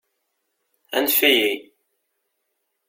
[0.97, 1.53] Anef-iyi!